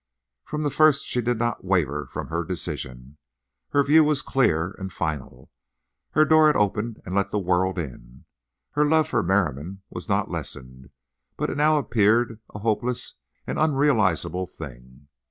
From 0.45 0.63
the 0.63 0.71
first 0.71 1.05
she 1.05 1.21
did 1.21 1.37
not 1.37 1.63
waver 1.63 2.07
from 2.07 2.29
her 2.29 2.43
decision. 2.43 3.17
Her 3.69 3.83
view 3.83 4.03
was 4.03 4.23
clear 4.23 4.71
and 4.79 4.91
final. 4.91 5.51
Her 6.13 6.25
door 6.25 6.47
had 6.47 6.55
opened 6.55 7.03
and 7.05 7.13
let 7.13 7.29
the 7.29 7.37
world 7.37 7.77
in. 7.77 8.25
Her 8.71 8.83
love 8.89 9.09
for 9.09 9.21
Merriam 9.21 9.83
was 9.91 10.09
not 10.09 10.31
lessened; 10.31 10.89
but 11.37 11.51
it 11.51 11.57
now 11.57 11.77
appeared 11.77 12.39
a 12.49 12.57
hopeless 12.57 13.13
and 13.45 13.59
unrealizable 13.59 14.47
thing. 14.47 15.07